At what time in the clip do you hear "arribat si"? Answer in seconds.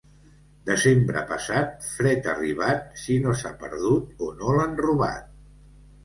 2.31-3.17